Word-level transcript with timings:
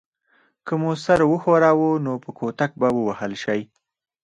که 0.65 0.73
مو 0.81 0.91
سر 1.05 1.19
وښوراوه 1.31 1.89
نو 2.05 2.13
په 2.23 2.29
کوتک 2.37 2.71
به 2.79 2.87
ووهل 2.95 3.33
شئ. 3.43 3.61